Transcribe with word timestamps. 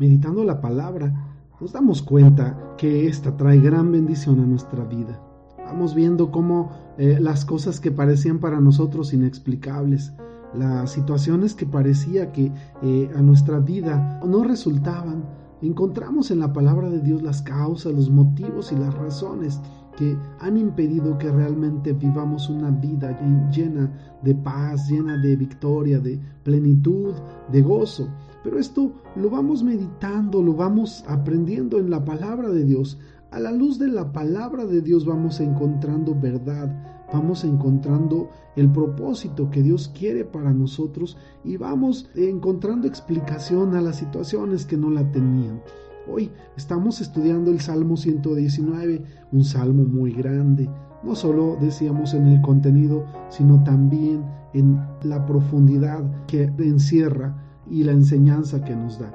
meditando 0.00 0.42
la 0.44 0.62
palabra, 0.62 1.12
nos 1.60 1.74
damos 1.74 2.00
cuenta 2.00 2.74
que 2.78 3.06
esta 3.06 3.36
trae 3.36 3.60
gran 3.60 3.92
bendición 3.92 4.40
a 4.40 4.46
nuestra 4.46 4.82
vida. 4.84 5.20
Vamos 5.58 5.94
viendo 5.94 6.30
cómo 6.32 6.70
eh, 6.96 7.18
las 7.20 7.44
cosas 7.44 7.80
que 7.80 7.90
parecían 7.90 8.38
para 8.38 8.60
nosotros 8.60 9.12
inexplicables, 9.12 10.14
las 10.54 10.90
situaciones 10.90 11.54
que 11.54 11.66
parecía 11.66 12.32
que 12.32 12.50
eh, 12.82 13.10
a 13.14 13.20
nuestra 13.20 13.58
vida 13.60 14.20
no 14.26 14.42
resultaban, 14.42 15.22
encontramos 15.60 16.30
en 16.30 16.40
la 16.40 16.54
palabra 16.54 16.88
de 16.88 17.00
Dios 17.00 17.20
las 17.22 17.42
causas, 17.42 17.92
los 17.92 18.08
motivos 18.08 18.72
y 18.72 18.76
las 18.76 18.94
razones 18.94 19.60
que 19.98 20.16
han 20.38 20.56
impedido 20.56 21.18
que 21.18 21.30
realmente 21.30 21.92
vivamos 21.92 22.48
una 22.48 22.70
vida 22.70 23.20
llena 23.50 23.92
de 24.22 24.34
paz, 24.34 24.88
llena 24.88 25.18
de 25.18 25.36
victoria, 25.36 26.00
de 26.00 26.18
plenitud, 26.42 27.12
de 27.52 27.60
gozo. 27.60 28.08
Pero 28.42 28.58
esto 28.58 28.92
lo 29.16 29.28
vamos 29.28 29.62
meditando, 29.62 30.42
lo 30.42 30.54
vamos 30.54 31.04
aprendiendo 31.06 31.78
en 31.78 31.90
la 31.90 32.04
palabra 32.04 32.48
de 32.48 32.64
Dios. 32.64 32.98
A 33.30 33.38
la 33.38 33.52
luz 33.52 33.78
de 33.78 33.88
la 33.88 34.12
palabra 34.12 34.64
de 34.64 34.80
Dios 34.80 35.04
vamos 35.04 35.40
encontrando 35.40 36.14
verdad, 36.18 37.06
vamos 37.12 37.44
encontrando 37.44 38.30
el 38.56 38.70
propósito 38.72 39.50
que 39.50 39.62
Dios 39.62 39.92
quiere 39.96 40.24
para 40.24 40.52
nosotros 40.52 41.16
y 41.44 41.56
vamos 41.56 42.08
encontrando 42.16 42.88
explicación 42.88 43.76
a 43.76 43.82
las 43.82 43.96
situaciones 43.96 44.64
que 44.64 44.76
no 44.76 44.90
la 44.90 45.10
tenían. 45.12 45.62
Hoy 46.08 46.30
estamos 46.56 47.00
estudiando 47.00 47.50
el 47.50 47.60
Salmo 47.60 47.96
119, 47.96 49.02
un 49.32 49.44
salmo 49.44 49.84
muy 49.84 50.12
grande, 50.12 50.68
no 51.04 51.14
solo 51.14 51.56
decíamos 51.60 52.14
en 52.14 52.26
el 52.26 52.40
contenido, 52.40 53.04
sino 53.28 53.62
también 53.64 54.24
en 54.54 54.80
la 55.02 55.24
profundidad 55.26 56.02
que 56.26 56.44
encierra 56.58 57.49
y 57.70 57.84
la 57.84 57.92
enseñanza 57.92 58.64
que 58.64 58.74
nos 58.74 58.98
da. 58.98 59.12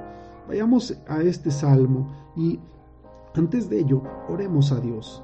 Vayamos 0.47 0.97
a 1.07 1.21
este 1.21 1.51
salmo 1.51 2.07
y 2.35 2.59
antes 3.35 3.69
de 3.69 3.79
ello 3.79 4.01
oremos 4.29 4.71
a 4.71 4.79
Dios. 4.79 5.23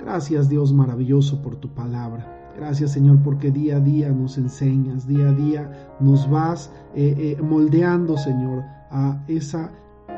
Gracias 0.00 0.48
Dios 0.48 0.72
maravilloso 0.72 1.40
por 1.42 1.56
tu 1.56 1.68
palabra. 1.68 2.52
Gracias 2.56 2.92
Señor 2.92 3.22
porque 3.22 3.50
día 3.50 3.76
a 3.76 3.80
día 3.80 4.10
nos 4.10 4.36
enseñas, 4.36 5.06
día 5.06 5.28
a 5.28 5.32
día 5.32 5.94
nos 6.00 6.28
vas 6.28 6.72
eh, 6.94 7.36
eh, 7.38 7.42
moldeando 7.42 8.16
Señor 8.16 8.62
a 8.90 9.22
esa 9.28 9.70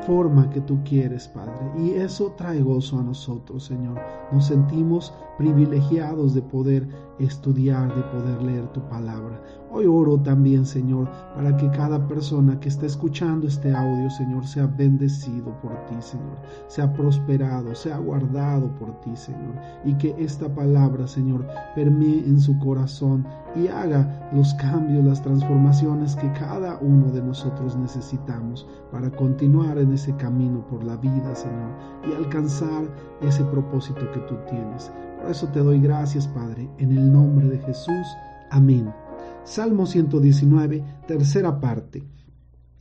forma 0.05 0.49
que 0.49 0.61
tú 0.61 0.79
quieres, 0.83 1.27
Padre. 1.27 1.53
Y 1.77 1.91
eso 1.91 2.33
trae 2.37 2.61
gozo 2.61 2.99
a 2.99 3.03
nosotros, 3.03 3.65
Señor. 3.65 3.99
Nos 4.31 4.47
sentimos 4.47 5.13
privilegiados 5.37 6.33
de 6.33 6.41
poder 6.41 6.87
estudiar, 7.19 7.93
de 7.95 8.01
poder 8.03 8.41
leer 8.41 8.67
tu 8.73 8.81
palabra. 8.89 9.39
Hoy 9.71 9.85
oro 9.87 10.17
también, 10.17 10.65
Señor, 10.65 11.09
para 11.35 11.55
que 11.57 11.69
cada 11.71 12.07
persona 12.07 12.59
que 12.59 12.69
está 12.69 12.85
escuchando 12.85 13.47
este 13.47 13.73
audio, 13.73 14.09
Señor, 14.09 14.45
sea 14.45 14.67
bendecido 14.67 15.51
por 15.61 15.73
ti, 15.85 15.95
Señor, 15.99 16.37
sea 16.67 16.91
prosperado, 16.93 17.75
sea 17.75 17.97
guardado 17.97 18.67
por 18.79 18.99
ti, 19.01 19.15
Señor, 19.15 19.55
y 19.83 19.93
que 19.95 20.15
esta 20.17 20.53
palabra, 20.53 21.07
Señor, 21.07 21.45
permee 21.75 22.19
en 22.19 22.39
su 22.39 22.57
corazón 22.59 23.25
y 23.55 23.67
haga 23.67 24.29
los 24.33 24.53
cambios, 24.55 25.03
las 25.03 25.21
transformaciones 25.21 26.15
que 26.15 26.31
cada 26.33 26.77
uno 26.79 27.11
de 27.11 27.21
nosotros 27.21 27.75
necesitamos 27.75 28.67
para 28.91 29.09
continuar 29.09 29.77
en 29.77 29.93
ese 29.93 30.15
camino 30.15 30.65
por 30.67 30.83
la 30.83 30.97
vida, 30.97 31.35
Señor, 31.35 31.71
y 32.09 32.13
alcanzar 32.13 32.83
ese 33.21 33.43
propósito 33.45 34.09
que 34.11 34.19
tú 34.21 34.35
tienes. 34.49 34.91
Por 35.25 35.31
eso 35.31 35.47
te 35.47 35.59
doy 35.59 35.79
gracias, 35.79 36.27
Padre, 36.27 36.69
en 36.77 36.95
el 36.95 37.11
nombre 37.11 37.49
de 37.49 37.57
Jesús. 37.57 38.05
Amén. 38.51 38.93
Salmo 39.43 39.87
119, 39.87 40.83
tercera 41.07 41.59
parte, 41.59 42.03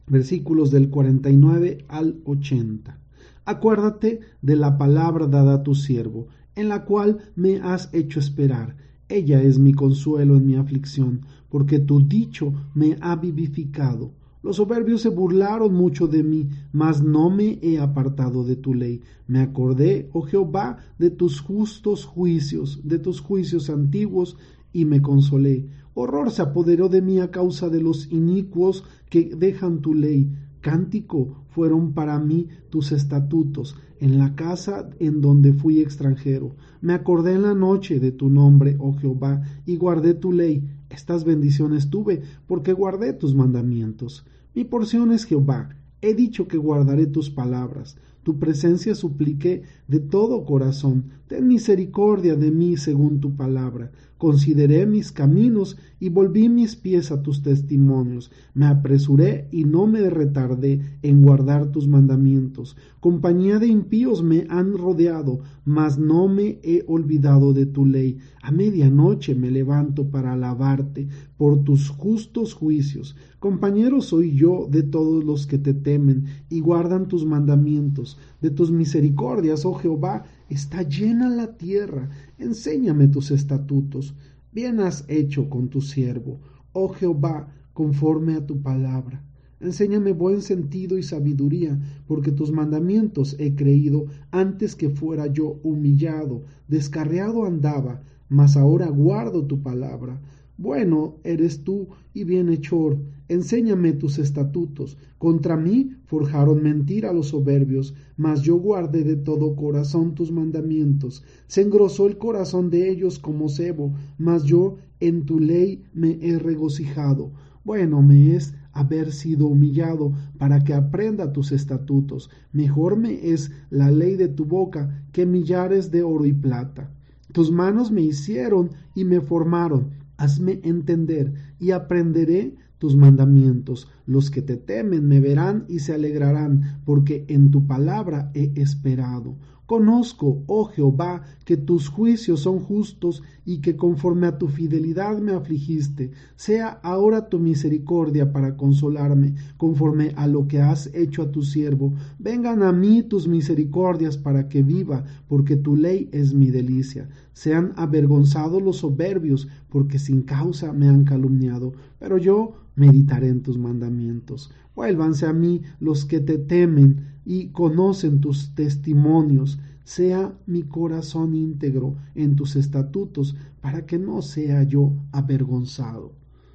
versículos 0.06 0.70
del 0.70 0.90
49 0.90 1.86
al 1.88 2.20
80. 2.26 2.98
Acuérdate 3.46 4.20
de 4.42 4.56
la 4.56 4.76
palabra 4.76 5.26
dada 5.26 5.54
a 5.54 5.62
tu 5.62 5.74
siervo, 5.74 6.26
en 6.54 6.68
la 6.68 6.84
cual 6.84 7.32
me 7.34 7.62
has 7.62 7.88
hecho 7.94 8.20
esperar. 8.20 8.76
Ella 9.08 9.40
es 9.40 9.58
mi 9.58 9.72
consuelo 9.72 10.36
en 10.36 10.44
mi 10.44 10.56
aflicción, 10.56 11.22
porque 11.48 11.78
tu 11.78 12.06
dicho 12.06 12.52
me 12.74 12.98
ha 13.00 13.16
vivificado. 13.16 14.12
Los 14.44 14.56
soberbios 14.56 15.00
se 15.00 15.08
burlaron 15.08 15.72
mucho 15.72 16.06
de 16.06 16.22
mí, 16.22 16.50
mas 16.70 17.02
no 17.02 17.30
me 17.30 17.58
he 17.62 17.78
apartado 17.78 18.44
de 18.44 18.56
tu 18.56 18.74
ley. 18.74 19.00
Me 19.26 19.40
acordé, 19.40 20.10
oh 20.12 20.20
Jehová, 20.20 20.76
de 20.98 21.08
tus 21.08 21.40
justos 21.40 22.04
juicios, 22.04 22.82
de 22.84 22.98
tus 22.98 23.22
juicios 23.22 23.70
antiguos, 23.70 24.36
y 24.70 24.84
me 24.84 25.00
consolé. 25.00 25.70
Horror 25.94 26.30
se 26.30 26.42
apoderó 26.42 26.90
de 26.90 27.00
mí 27.00 27.20
a 27.20 27.30
causa 27.30 27.70
de 27.70 27.80
los 27.80 28.12
inicuos 28.12 28.84
que 29.08 29.34
dejan 29.34 29.80
tu 29.80 29.94
ley. 29.94 30.30
Cántico 30.60 31.46
fueron 31.48 31.94
para 31.94 32.18
mí 32.18 32.48
tus 32.68 32.92
estatutos 32.92 33.76
en 33.98 34.18
la 34.18 34.34
casa 34.34 34.90
en 34.98 35.22
donde 35.22 35.54
fui 35.54 35.80
extranjero. 35.80 36.54
Me 36.82 36.92
acordé 36.92 37.32
en 37.32 37.42
la 37.42 37.54
noche 37.54 37.98
de 37.98 38.12
tu 38.12 38.28
nombre, 38.28 38.76
oh 38.78 38.92
Jehová, 38.92 39.40
y 39.64 39.76
guardé 39.76 40.12
tu 40.12 40.32
ley. 40.32 40.68
Estas 40.94 41.24
bendiciones 41.24 41.90
tuve 41.90 42.22
porque 42.46 42.72
guardé 42.72 43.12
tus 43.12 43.34
mandamientos. 43.34 44.24
Mi 44.54 44.62
porción 44.62 45.10
es 45.10 45.24
Jehová. 45.24 45.70
He 46.00 46.14
dicho 46.14 46.46
que 46.46 46.56
guardaré 46.56 47.08
tus 47.08 47.30
palabras. 47.30 47.96
Tu 48.24 48.38
presencia 48.38 48.94
supliqué 48.94 49.62
de 49.86 50.00
todo 50.00 50.44
corazón. 50.46 51.04
Ten 51.28 51.46
misericordia 51.46 52.36
de 52.36 52.50
mí 52.50 52.76
según 52.78 53.20
tu 53.20 53.36
palabra. 53.36 53.92
Consideré 54.16 54.86
mis 54.86 55.12
caminos 55.12 55.76
y 56.00 56.08
volví 56.08 56.48
mis 56.48 56.76
pies 56.76 57.12
a 57.12 57.22
tus 57.22 57.42
testimonios. 57.42 58.30
Me 58.54 58.64
apresuré 58.64 59.48
y 59.52 59.64
no 59.64 59.86
me 59.86 60.08
retardé 60.08 60.80
en 61.02 61.20
guardar 61.20 61.70
tus 61.72 61.88
mandamientos. 61.88 62.76
Compañía 63.00 63.58
de 63.58 63.66
impíos 63.66 64.22
me 64.22 64.46
han 64.48 64.78
rodeado, 64.78 65.40
mas 65.66 65.98
no 65.98 66.26
me 66.28 66.58
he 66.62 66.84
olvidado 66.86 67.52
de 67.52 67.66
tu 67.66 67.84
ley. 67.84 68.16
A 68.42 68.50
medianoche 68.50 69.34
me 69.34 69.50
levanto 69.50 70.08
para 70.08 70.32
alabarte 70.32 71.08
por 71.36 71.64
tus 71.64 71.90
justos 71.90 72.54
juicios. 72.54 73.16
Compañero 73.40 74.00
soy 74.00 74.34
yo 74.34 74.66
de 74.70 74.82
todos 74.82 75.22
los 75.22 75.46
que 75.46 75.58
te 75.58 75.74
temen 75.74 76.24
y 76.48 76.60
guardan 76.60 77.08
tus 77.08 77.26
mandamientos. 77.26 78.13
De 78.40 78.50
tus 78.50 78.70
misericordias, 78.70 79.64
oh 79.64 79.74
Jehová, 79.74 80.24
está 80.48 80.82
llena 80.82 81.28
la 81.28 81.56
tierra. 81.56 82.10
Enséñame 82.38 83.08
tus 83.08 83.30
estatutos. 83.30 84.14
Bien 84.52 84.80
has 84.80 85.04
hecho 85.08 85.50
con 85.50 85.68
tu 85.68 85.80
siervo, 85.80 86.40
oh 86.72 86.88
Jehová, 86.88 87.52
conforme 87.72 88.34
a 88.34 88.46
tu 88.46 88.62
palabra. 88.62 89.24
Enséñame 89.60 90.12
buen 90.12 90.42
sentido 90.42 90.98
y 90.98 91.02
sabiduría, 91.02 91.80
porque 92.06 92.32
tus 92.32 92.52
mandamientos 92.52 93.34
he 93.38 93.54
creído 93.54 94.06
antes 94.30 94.76
que 94.76 94.90
fuera 94.90 95.26
yo 95.26 95.58
humillado, 95.62 96.44
descarriado 96.68 97.46
andaba, 97.46 98.02
mas 98.28 98.56
ahora 98.56 98.88
guardo 98.88 99.46
tu 99.46 99.62
palabra. 99.62 100.20
Bueno 100.58 101.16
eres 101.24 101.64
tú 101.64 101.88
y 102.12 102.24
bienhechor, 102.24 102.98
enséñame 103.28 103.92
tus 103.92 104.18
estatutos. 104.18 104.98
Contra 105.18 105.56
mí 105.56 105.96
forjaron 106.06 106.62
mentira 106.62 107.12
los 107.12 107.28
soberbios, 107.28 107.94
mas 108.16 108.42
yo 108.42 108.56
guardé 108.56 109.04
de 109.04 109.16
todo 109.16 109.56
corazón 109.56 110.14
tus 110.14 110.30
mandamientos. 110.30 111.24
Se 111.46 111.62
engrosó 111.62 112.06
el 112.06 112.18
corazón 112.18 112.70
de 112.70 112.88
ellos 112.90 113.18
como 113.18 113.48
cebo, 113.48 113.94
mas 114.18 114.44
yo 114.44 114.76
en 115.00 115.24
tu 115.24 115.38
ley 115.38 115.84
me 115.92 116.18
he 116.20 116.38
regocijado. 116.38 117.32
Bueno 117.64 118.02
me 118.02 118.36
es 118.36 118.54
haber 118.72 119.12
sido 119.12 119.46
humillado 119.46 120.12
para 120.38 120.62
que 120.62 120.74
aprenda 120.74 121.32
tus 121.32 121.52
estatutos. 121.52 122.30
Mejor 122.52 122.96
me 122.96 123.30
es 123.30 123.50
la 123.70 123.90
ley 123.90 124.16
de 124.16 124.28
tu 124.28 124.44
boca 124.44 125.04
que 125.12 125.24
millares 125.24 125.90
de 125.90 126.02
oro 126.02 126.26
y 126.26 126.32
plata. 126.32 126.90
Tus 127.32 127.50
manos 127.50 127.90
me 127.90 128.02
hicieron 128.02 128.70
y 128.94 129.04
me 129.04 129.20
formaron 129.20 130.04
Hazme 130.16 130.60
entender 130.62 131.34
y 131.58 131.72
aprenderé 131.72 132.54
tus 132.84 132.96
mandamientos. 132.96 133.88
Los 134.04 134.30
que 134.30 134.42
te 134.42 134.58
temen 134.58 135.08
me 135.08 135.18
verán 135.18 135.64
y 135.70 135.78
se 135.78 135.94
alegrarán, 135.94 136.82
porque 136.84 137.24
en 137.28 137.50
tu 137.50 137.66
palabra 137.66 138.30
he 138.34 138.52
esperado. 138.56 139.38
Conozco, 139.66 140.42
oh 140.46 140.66
Jehová, 140.66 141.22
que 141.46 141.56
tus 141.56 141.88
juicios 141.88 142.40
son 142.40 142.58
justos 142.58 143.22
y 143.46 143.62
que 143.62 143.76
conforme 143.76 144.26
a 144.26 144.36
tu 144.36 144.48
fidelidad 144.48 145.18
me 145.18 145.32
afligiste. 145.32 146.10
Sea 146.36 146.68
ahora 146.82 147.30
tu 147.30 147.38
misericordia 147.38 148.30
para 148.30 148.58
consolarme, 148.58 149.34
conforme 149.56 150.12
a 150.16 150.26
lo 150.26 150.48
que 150.48 150.60
has 150.60 150.90
hecho 150.94 151.22
a 151.22 151.30
tu 151.30 151.42
siervo. 151.42 151.94
Vengan 152.18 152.62
a 152.62 152.72
mí 152.72 153.02
tus 153.02 153.26
misericordias 153.26 154.18
para 154.18 154.48
que 154.48 154.62
viva, 154.62 155.04
porque 155.28 155.56
tu 155.56 155.76
ley 155.76 156.10
es 156.12 156.34
mi 156.34 156.50
delicia. 156.50 157.08
Sean 157.32 157.72
avergonzados 157.76 158.62
los 158.62 158.76
soberbios, 158.78 159.48
porque 159.70 159.98
sin 159.98 160.22
causa 160.22 160.74
me 160.74 160.88
han 160.88 161.04
calumniado. 161.04 161.72
Pero 161.98 162.18
yo 162.18 162.52
meditaré 162.76 163.28
en 163.28 163.42
tus 163.42 163.56
mandamientos. 163.56 164.50
Vuélvanse 164.76 165.26
a 165.26 165.32
mí 165.32 165.62
los 165.80 166.04
que 166.04 166.20
te 166.20 166.36
temen 166.36 167.13
y 167.24 167.48
conocen 167.48 168.20
tus 168.20 168.54
testimonios. 168.54 169.58
Sea 169.84 170.38
mi 170.46 170.62
corazón 170.62 171.34
íntegro 171.34 171.96
en 172.14 172.36
tus 172.36 172.56
estatutos, 172.56 173.36
para 173.60 173.86
que 173.86 173.98
no 173.98 174.22
sea 174.22 174.62
yo 174.62 174.92
avergonzado. 175.12 176.12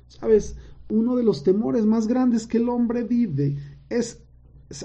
Sabes, 0.07 0.55
uno 0.89 1.15
de 1.15 1.23
los 1.23 1.43
temores 1.43 1.85
más 1.85 2.07
grandes 2.07 2.47
que 2.47 2.57
el 2.57 2.69
hombre 2.69 3.03
vive 3.03 3.57
es 3.89 4.23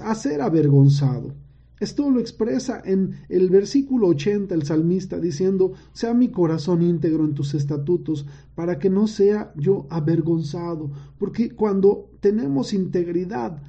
a 0.03 0.13
ser 0.15 0.41
avergonzado. 0.41 1.33
Esto 1.79 2.09
lo 2.09 2.21
expresa 2.21 2.81
en 2.85 3.15
el 3.27 3.49
versículo 3.49 4.07
80 4.07 4.55
el 4.55 4.63
salmista 4.63 5.19
diciendo, 5.19 5.73
sea 5.91 6.13
mi 6.13 6.29
corazón 6.29 6.81
íntegro 6.81 7.25
en 7.25 7.33
tus 7.33 7.53
estatutos, 7.53 8.25
para 8.55 8.79
que 8.79 8.89
no 8.89 9.07
sea 9.07 9.51
yo 9.57 9.85
avergonzado, 9.89 10.89
porque 11.17 11.51
cuando 11.51 12.09
tenemos 12.21 12.73
integridad, 12.73 13.61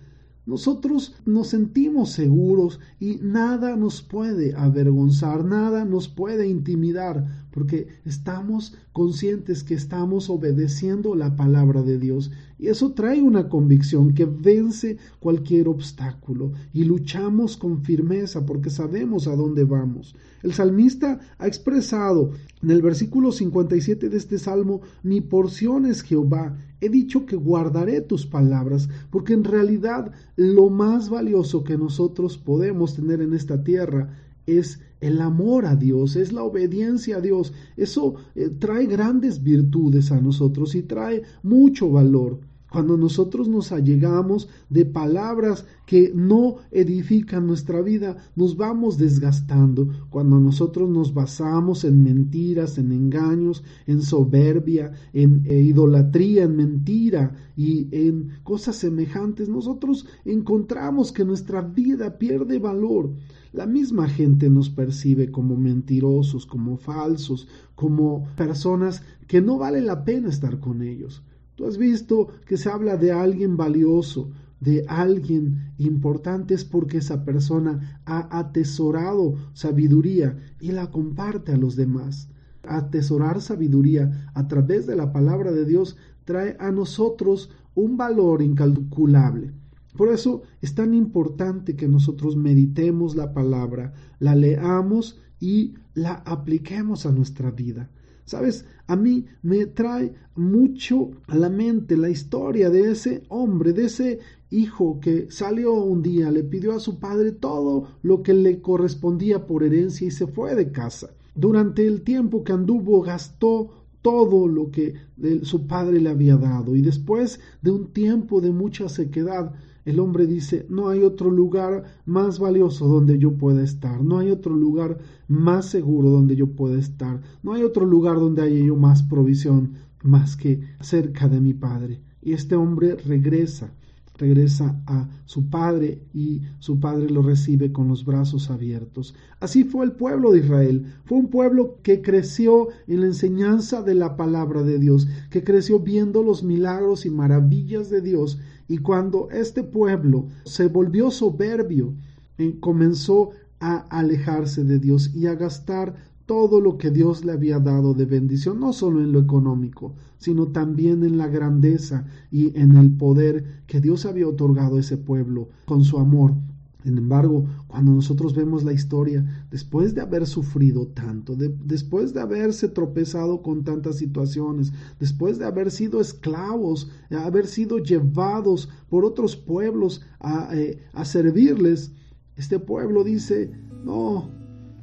nosotros 0.47 1.17
nos 1.25 1.49
sentimos 1.49 2.13
seguros 2.13 2.79
y 3.01 3.17
nada 3.17 3.77
nos 3.77 4.01
puede 4.01 4.55
avergonzar, 4.55 5.45
nada 5.45 5.85
nos 5.85 6.09
puede 6.09 6.47
intimidar, 6.47 7.46
porque 7.57 7.89
estamos 8.05 8.75
conscientes 8.93 9.65
que 9.65 9.73
estamos 9.73 10.29
obedeciendo 10.29 11.15
la 11.15 11.37
palabra 11.37 11.83
de 11.83 11.99
Dios. 11.99 12.31
Y 12.59 12.67
eso 12.67 12.93
trae 12.93 13.23
una 13.23 13.49
convicción 13.49 14.13
que 14.13 14.27
vence 14.27 14.99
cualquier 15.21 15.67
obstáculo 15.69 16.53
y 16.75 16.85
luchamos 16.85 17.57
con 17.57 17.83
firmeza 17.83 18.45
porque 18.45 18.69
sabemos 18.69 19.27
a 19.27 19.37
dónde 19.37 19.65
vamos. 19.65 20.15
El 20.43 20.53
salmista 20.53 21.19
ha 21.39 21.47
expresado 21.47 22.33
en 22.63 22.71
el 22.73 22.83
versículo 22.83 23.33
57 23.33 24.11
de 24.11 24.19
este 24.19 24.39
salmo, 24.39 24.83
mi 25.03 25.23
porción 25.23 25.87
es 25.87 26.03
Jehová, 26.03 26.59
he 26.83 26.91
dicho 26.91 27.25
que 27.25 27.37
guardaré 27.37 28.03
tus 28.03 28.27
palabras, 28.27 28.91
porque 29.09 29.33
en 29.33 29.45
realidad 29.45 30.13
lo 30.37 30.69
más 30.69 31.09
valioso 31.09 31.65
que 31.65 31.79
nosotros 31.79 32.37
podemos 32.37 32.95
tener 32.95 33.23
en 33.23 33.33
esta 33.33 33.65
tierra 33.65 34.11
es 34.45 34.81
el 35.07 35.21
amor 35.21 35.67
a 35.67 35.77
Dios, 35.77 36.17
es 36.17 36.33
la 36.33 36.43
obediencia 36.43 37.17
a 37.17 37.21
Dios. 37.21 37.53
Eso 37.77 38.17
eh, 38.35 38.51
trae 38.59 38.87
grandes 38.87 39.43
virtudes 39.43 40.11
a 40.13 40.21
nosotros 40.21 40.75
y 40.75 40.83
trae 40.83 41.23
mucho 41.43 41.91
valor. 41.91 42.41
Cuando 42.77 42.99
nosotros 42.99 43.49
nos 43.49 43.73
allegamos 43.73 44.51
de 44.69 44.85
palabras 44.85 45.65
que 45.87 46.13
no 46.15 46.57
edifican 46.71 47.47
nuestra 47.47 47.81
vida, 47.81 48.19
nos 48.37 48.59
vamos 48.59 48.99
desgastando. 48.99 49.89
Cuando 50.11 50.39
nosotros 50.39 50.91
nos 50.91 51.15
basamos 51.15 51.85
en 51.85 52.03
mentiras, 52.03 52.77
en 52.77 52.93
engaños, 52.93 53.65
en 53.87 54.03
soberbia, 54.03 54.93
en 55.15 55.47
eh, 55.47 55.59
idolatría, 55.63 56.43
en 56.43 56.57
mentira 56.57 57.35
y 57.57 57.89
en 57.93 58.29
cosas 58.43 58.77
semejantes, 58.77 59.49
nosotros 59.49 60.07
encontramos 60.27 61.13
que 61.13 61.25
nuestra 61.25 61.63
vida 61.63 62.19
pierde 62.19 62.59
valor. 62.59 63.15
La 63.55 63.65
misma 63.65 64.07
gente 64.07 64.51
nos 64.51 64.69
percibe 64.69 65.31
como 65.31 65.57
mentirosos, 65.57 66.45
como 66.45 66.77
falsos, 66.77 67.49
como 67.75 68.29
personas 68.37 69.03
que 69.27 69.41
no 69.41 69.57
vale 69.57 69.81
la 69.81 70.05
pena 70.05 70.29
estar 70.29 70.61
con 70.61 70.83
ellos. 70.83 71.23
Tú 71.57 71.67
has 71.67 71.79
visto 71.79 72.29
que 72.47 72.59
se 72.59 72.69
habla 72.69 72.97
de 72.97 73.13
alguien 73.13 73.57
valioso, 73.57 74.31
de 74.61 74.85
alguien 74.89 75.73
importante 75.79 76.55
es 76.55 76.65
porque 76.65 76.99
esa 76.99 77.25
persona 77.25 78.01
ha 78.05 78.39
atesorado 78.39 79.35
sabiduría 79.53 80.39
y 80.61 80.73
la 80.73 80.91
comparte 80.91 81.53
a 81.53 81.57
los 81.57 81.77
demás. 81.77 82.29
Atesorar 82.63 83.41
sabiduría 83.41 84.31
a 84.35 84.49
través 84.49 84.87
de 84.87 84.97
la 84.97 85.13
palabra 85.13 85.53
de 85.53 85.65
Dios 85.65 85.97
trae 86.25 86.57
a 86.59 86.71
nosotros 86.73 87.51
un 87.75 87.97
valor 87.97 88.43
incalculable. 88.43 89.53
Por 89.97 90.11
eso 90.11 90.43
es 90.61 90.75
tan 90.75 90.93
importante 90.93 91.75
que 91.75 91.89
nosotros 91.89 92.37
meditemos 92.37 93.17
la 93.17 93.33
palabra, 93.33 93.95
la 94.19 94.35
leamos 94.35 95.19
y 95.41 95.75
la 95.95 96.15
apliquemos 96.27 97.07
a 97.07 97.13
nuestra 97.13 97.51
vida. 97.51 97.89
Sabes, 98.27 98.67
a 98.89 98.97
mí 98.97 99.25
me 99.43 99.67
trae 99.67 100.13
mucho 100.35 101.13
a 101.29 101.37
la 101.37 101.49
mente 101.49 101.97
la 101.97 102.11
historia 102.11 102.71
de 102.71 102.91
ese 102.91 103.23
hombre, 103.29 103.73
de 103.73 103.87
ese 103.87 104.19
hijo 104.51 105.01
que 105.01 105.31
salió 105.31 105.75
un 105.75 106.03
día, 106.03 106.31
le 106.31 106.43
pidió 106.43 106.73
a 106.73 106.81
su 106.81 106.99
padre 106.99 107.33
todo 107.33 107.89
lo 108.03 108.23
que 108.23 108.35
le 108.35 108.61
correspondía 108.61 109.47
por 109.47 109.63
herencia 109.63 110.07
y 110.07 110.11
se 110.11 110.27
fue 110.27 110.55
de 110.55 110.73
casa. 110.73 111.11
Durante 111.37 111.87
el 111.87 112.03
tiempo 112.03 112.43
que 112.43 112.53
anduvo 112.53 113.01
gastó 113.01 113.85
todo 114.03 114.49
lo 114.49 114.71
que 114.71 114.95
su 115.43 115.67
padre 115.67 116.01
le 116.01 116.11
había 116.11 116.37
dado 116.37 116.77
y 116.77 116.83
después 116.83 117.41
de 117.63 117.71
un 117.71 117.93
tiempo 117.93 118.41
de 118.41 118.51
mucha 118.51 118.89
sequedad 118.89 119.53
el 119.87 120.01
hombre 120.01 120.27
dice, 120.27 120.67
no 120.69 120.89
hay 120.89 121.05
otro 121.05 121.31
lugar 121.31 121.85
más 122.05 122.41
valioso 122.41 122.89
donde 122.89 123.19
yo 123.19 123.39
pueda 123.39 123.63
estar, 123.63 124.03
no 124.03 124.19
hay 124.19 124.31
otro 124.31 124.55
lugar 124.55 124.99
más 125.29 125.67
seguro 125.67 126.11
donde 126.11 126.35
yo 126.35 126.49
pueda 126.49 126.79
estar, 126.79 127.23
no 127.45 127.53
hay 127.53 127.63
otro 127.63 127.87
lugar 127.87 128.17
donde 128.17 128.43
haya 128.43 128.59
yo 128.65 128.75
más 128.75 129.05
provisión 129.05 129.75
más 130.03 130.37
que 130.37 130.61
cerca 130.81 131.29
de 131.29 131.41
mi 131.41 131.55
Padre. 131.55 132.01
Y 132.21 132.33
este 132.33 132.57
hombre 132.57 132.97
regresa, 132.97 133.73
regresa 134.19 134.81
a 134.87 135.09
su 135.25 135.49
padre 135.51 136.03
y 136.13 136.43
su 136.59 136.81
padre 136.81 137.11
lo 137.11 137.23
recibe 137.23 137.73
con 137.73 137.89
los 137.89 138.05
brazos 138.05 138.51
abiertos. 138.51 139.15
Así 139.41 139.65
fue 139.65 139.85
el 139.85 139.93
pueblo 139.93 140.33
de 140.33 140.41
Israel. 140.41 140.87
Fue 141.05 141.19
un 141.19 141.29
pueblo 141.29 141.79
que 141.83 142.03
creció 142.03 142.69
en 142.87 143.01
la 143.01 143.07
enseñanza 143.07 143.83
de 143.83 143.95
la 143.95 144.17
palabra 144.17 144.63
de 144.63 144.79
Dios, 144.79 145.09
que 145.31 145.45
creció 145.45 145.81
viendo 145.81 146.23
los 146.23 146.43
milagros 146.43 147.07
y 147.07 147.11
maravillas 147.11 147.91
de 147.91 148.01
Dios 148.01 148.39
y 148.69 148.79
cuando 148.79 149.29
este 149.31 149.63
pueblo 149.63 150.27
se 150.45 150.67
volvió 150.69 151.11
soberbio, 151.11 151.95
eh, 152.39 152.59
comenzó 152.61 153.31
a 153.61 153.79
alejarse 153.97 154.65
de 154.65 154.79
Dios 154.79 155.15
y 155.15 155.27
a 155.27 155.35
gastar 155.35 155.95
todo 156.27 156.61
lo 156.61 156.77
que 156.77 156.91
Dios 156.91 157.25
le 157.25 157.33
había 157.33 157.61
dado 157.61 157.95
de 157.95 158.05
bendición, 158.05 158.59
no 158.61 158.73
solo 158.73 159.01
en 159.01 159.13
lo 159.13 159.21
económico, 159.21 159.95
sino 160.19 160.49
también 160.49 161.05
en 161.05 161.19
la 161.19 161.29
grandeza 161.29 162.05
y 162.31 162.59
en 162.59 162.77
el 162.77 162.91
poder 162.91 163.63
que 163.67 163.81
Dios 163.81 164.07
había 164.07 164.29
otorgado 164.29 164.77
a 164.77 164.81
ese 164.81 164.97
pueblo 164.97 165.49
con 165.65 165.85
su 165.85 165.99
amor. 165.99 166.35
Sin 166.83 166.99
embargo, 166.99 167.47
cuando 167.67 167.93
nosotros 167.93 168.35
vemos 168.35 168.63
la 168.63 168.73
historia, 168.73 169.47
después 169.51 169.95
de 169.95 170.03
haber 170.03 170.25
sufrido 170.25 170.87
tanto, 170.87 171.35
después 171.35 172.15
de 172.15 172.21
haberse 172.21 172.69
tropezado 172.69 173.43
con 173.43 173.65
tantas 173.65 173.97
situaciones, 173.97 174.73
después 175.01 175.39
de 175.39 175.47
haber 175.47 175.73
sido 175.73 176.01
esclavos, 176.01 176.89
haber 177.11 177.49
sido 177.49 177.79
llevados 177.79 178.69
por 178.89 179.05
otros 179.05 179.37
pueblos 179.37 180.03
a, 180.21 180.57
eh, 180.57 180.79
a 180.93 181.05
servirles, 181.05 181.93
este 182.37 182.61
pueblo 182.61 183.03
dice, 183.03 183.51
no, 183.85 184.31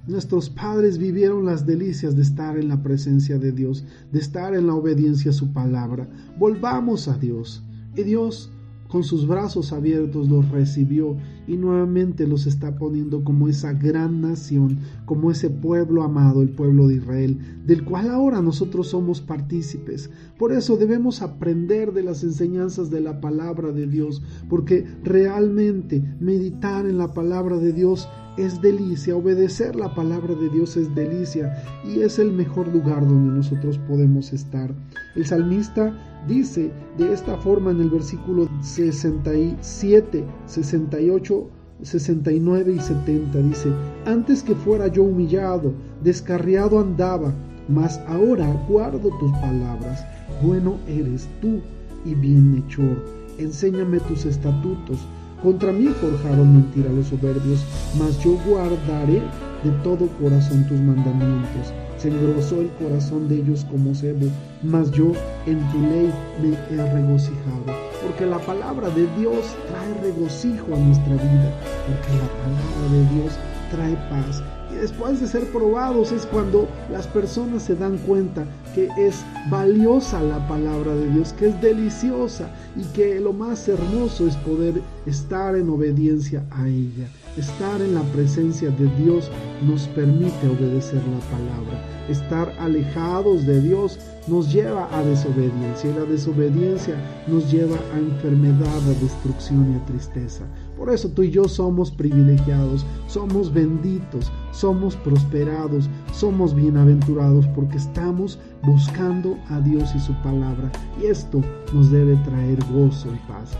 Nuestros 0.05 0.49
padres 0.49 0.97
vivieron 0.97 1.45
las 1.45 1.65
delicias 1.65 2.15
de 2.15 2.23
estar 2.23 2.57
en 2.57 2.67
la 2.67 2.83
presencia 2.83 3.39
de 3.39 3.53
Dios, 3.53 3.85
de 4.11 4.19
estar 4.19 4.53
en 4.53 4.67
la 4.67 4.73
obediencia 4.73 5.31
a 5.31 5.33
su 5.33 5.53
palabra. 5.53 6.09
Volvamos 6.37 7.07
a 7.07 7.17
Dios. 7.17 7.63
Y 7.95 8.03
Dios 8.03 8.51
con 8.93 9.03
sus 9.03 9.25
brazos 9.25 9.73
abiertos 9.73 10.29
los 10.29 10.47
recibió 10.49 11.17
y 11.47 11.57
nuevamente 11.57 12.27
los 12.27 12.45
está 12.45 12.75
poniendo 12.75 13.23
como 13.23 13.47
esa 13.47 13.73
gran 13.73 14.21
nación, 14.21 14.77
como 15.05 15.31
ese 15.31 15.49
pueblo 15.49 16.03
amado, 16.03 16.43
el 16.43 16.49
pueblo 16.49 16.87
de 16.87 16.97
Israel, 16.97 17.39
del 17.65 17.85
cual 17.85 18.11
ahora 18.11 18.39
nosotros 18.41 18.89
somos 18.89 19.19
partícipes. 19.19 20.11
Por 20.37 20.51
eso 20.51 20.77
debemos 20.77 21.23
aprender 21.23 21.91
de 21.93 22.03
las 22.03 22.23
enseñanzas 22.23 22.91
de 22.91 23.01
la 23.01 23.19
palabra 23.19 23.71
de 23.71 23.87
Dios, 23.87 24.21
porque 24.47 24.85
realmente 25.03 26.03
meditar 26.19 26.85
en 26.85 26.99
la 26.99 27.13
palabra 27.13 27.57
de 27.57 27.73
Dios 27.73 28.07
es 28.37 28.61
delicia, 28.61 29.15
obedecer 29.15 29.75
la 29.75 29.93
palabra 29.93 30.33
de 30.35 30.49
Dios 30.49 30.75
es 30.77 30.93
delicia 30.95 31.53
y 31.85 32.01
es 32.01 32.19
el 32.19 32.31
mejor 32.31 32.67
lugar 32.67 33.07
donde 33.07 33.35
nosotros 33.35 33.77
podemos 33.87 34.33
estar. 34.33 34.73
El 35.15 35.25
salmista 35.25 35.93
dice 36.27 36.71
de 36.97 37.13
esta 37.13 37.37
forma 37.37 37.71
en 37.71 37.81
el 37.81 37.89
versículo 37.89 38.49
67, 38.61 40.23
68, 40.45 41.49
69 41.81 42.73
y 42.73 42.79
70, 42.79 43.37
dice, 43.39 43.69
antes 44.05 44.41
que 44.41 44.55
fuera 44.55 44.87
yo 44.87 45.03
humillado, 45.03 45.73
descarriado 46.03 46.79
andaba, 46.79 47.33
mas 47.67 47.99
ahora 48.07 48.51
guardo 48.67 49.09
tus 49.19 49.31
palabras, 49.33 50.05
bueno 50.41 50.77
eres 50.87 51.27
tú 51.41 51.59
y 52.05 52.15
bienhechor, 52.15 53.03
enséñame 53.37 53.99
tus 54.01 54.25
estatutos, 54.25 54.99
contra 55.43 55.73
mí 55.73 55.87
forjaron 55.99 56.53
mentira 56.53 56.89
los 56.91 57.07
soberbios, 57.07 57.59
mas 57.99 58.17
yo 58.23 58.37
guardaré 58.47 59.21
de 59.63 59.71
todo 59.83 60.07
corazón 60.21 60.65
tus 60.67 60.79
mandamientos. 60.79 61.73
Se 61.97 62.07
engrosó 62.07 62.61
el 62.61 62.69
corazón 62.81 63.27
de 63.27 63.35
ellos 63.35 63.65
como 63.69 63.93
cebo, 63.93 64.27
mas 64.63 64.89
yo 64.91 65.11
en 65.45 65.59
tu 65.71 65.79
ley 65.81 66.11
me 66.41 66.53
he 66.75 66.93
regocijado. 66.93 67.65
Porque 68.01 68.25
la 68.25 68.39
palabra 68.39 68.89
de 68.89 69.07
Dios 69.17 69.55
trae 69.67 69.93
regocijo 70.01 70.73
a 70.73 70.79
nuestra 70.79 71.13
vida, 71.13 71.51
porque 71.87 72.11
la 72.17 72.29
palabra 72.41 72.91
de 72.91 73.15
Dios 73.15 73.33
trae 73.71 73.95
paz 74.09 74.41
después 74.79 75.19
de 75.19 75.27
ser 75.27 75.45
probados 75.51 76.11
es 76.11 76.25
cuando 76.25 76.67
las 76.91 77.07
personas 77.07 77.63
se 77.63 77.75
dan 77.75 77.97
cuenta 77.99 78.45
que 78.73 78.89
es 78.97 79.23
valiosa 79.49 80.21
la 80.21 80.47
palabra 80.47 80.93
de 80.95 81.09
Dios, 81.09 81.33
que 81.33 81.47
es 81.47 81.61
deliciosa 81.61 82.49
y 82.75 82.83
que 82.93 83.19
lo 83.19 83.33
más 83.33 83.67
hermoso 83.67 84.27
es 84.27 84.35
poder 84.37 84.81
estar 85.05 85.55
en 85.55 85.69
obediencia 85.69 86.43
a 86.51 86.67
ella. 86.67 87.07
Estar 87.37 87.81
en 87.81 87.95
la 87.95 88.03
presencia 88.13 88.69
de 88.69 88.85
Dios 89.03 89.29
nos 89.65 89.87
permite 89.89 90.47
obedecer 90.47 91.01
la 91.07 91.19
palabra. 91.31 91.81
Estar 92.07 92.53
alejados 92.59 93.45
de 93.45 93.59
Dios 93.61 93.99
nos 94.27 94.53
lleva 94.53 94.87
a 94.95 95.03
desobediencia 95.03 95.89
y 95.89 95.93
la 95.93 96.05
desobediencia 96.05 96.95
nos 97.27 97.51
lleva 97.51 97.77
a 97.93 97.97
enfermedad, 97.97 98.77
a 98.89 99.01
destrucción 99.01 99.73
y 99.73 99.75
a 99.75 99.85
tristeza. 99.85 100.43
Por 100.77 100.89
eso 100.89 101.09
tú 101.09 101.23
y 101.23 101.31
yo 101.31 101.47
somos 101.47 101.91
privilegiados, 101.91 102.85
somos 103.07 103.53
benditos, 103.53 104.31
somos 104.51 104.95
prosperados, 104.97 105.89
somos 106.11 106.53
bienaventurados 106.53 107.47
porque 107.47 107.77
estamos 107.77 108.39
buscando 108.63 109.37
a 109.49 109.59
Dios 109.61 109.93
y 109.95 109.99
su 109.99 110.13
palabra. 110.21 110.71
Y 111.01 111.05
esto 111.05 111.41
nos 111.73 111.91
debe 111.91 112.15
traer 112.17 112.59
gozo 112.71 113.09
y 113.13 113.27
paz. 113.27 113.51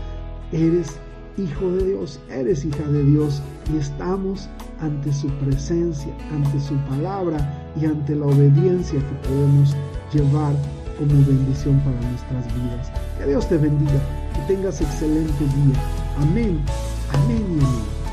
Eres 0.52 0.96
hijo 1.36 1.70
de 1.70 1.92
Dios, 1.92 2.20
eres 2.30 2.64
hija 2.64 2.86
de 2.88 3.04
Dios 3.04 3.42
y 3.72 3.78
estamos 3.78 4.48
ante 4.80 5.12
su 5.12 5.28
presencia, 5.38 6.12
ante 6.32 6.60
su 6.60 6.74
palabra 6.88 7.38
y 7.80 7.86
ante 7.86 8.14
la 8.14 8.26
obediencia 8.26 8.98
que 8.98 9.28
podemos 9.28 9.74
llevar 10.12 10.54
como 10.98 11.14
bendición 11.26 11.78
para 11.80 12.00
nuestras 12.08 12.46
vidas. 12.54 12.90
Que 13.18 13.26
Dios 13.26 13.48
te 13.48 13.56
bendiga, 13.56 14.00
y 14.36 14.46
tengas 14.46 14.80
excelente 14.80 15.44
día. 15.44 15.80
Amén, 16.20 16.60
amén 17.14 17.46
y 17.60 17.64
amén. 17.64 18.03